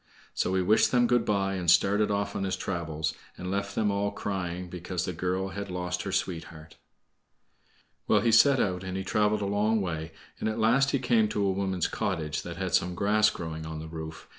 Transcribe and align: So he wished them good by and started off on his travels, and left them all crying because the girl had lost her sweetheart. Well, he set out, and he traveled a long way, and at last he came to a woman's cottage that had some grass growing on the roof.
So 0.33 0.55
he 0.55 0.63
wished 0.63 0.89
them 0.91 1.05
good 1.05 1.25
by 1.25 1.53
and 1.53 1.69
started 1.69 2.09
off 2.09 2.35
on 2.35 2.43
his 2.43 2.55
travels, 2.55 3.13
and 3.37 3.51
left 3.51 3.75
them 3.75 3.91
all 3.91 4.09
crying 4.09 4.67
because 4.67 5.05
the 5.05 5.13
girl 5.13 5.49
had 5.49 5.69
lost 5.69 6.01
her 6.01 6.11
sweetheart. 6.11 6.77
Well, 8.07 8.21
he 8.21 8.31
set 8.31 8.59
out, 8.59 8.83
and 8.83 8.97
he 8.97 9.03
traveled 9.03 9.41
a 9.43 9.45
long 9.45 9.79
way, 9.79 10.11
and 10.39 10.49
at 10.49 10.57
last 10.57 10.89
he 10.89 10.97
came 10.97 11.27
to 11.29 11.45
a 11.45 11.51
woman's 11.51 11.87
cottage 11.87 12.41
that 12.41 12.57
had 12.57 12.73
some 12.73 12.95
grass 12.95 13.29
growing 13.29 13.63
on 13.63 13.77
the 13.77 13.87
roof. 13.87 14.27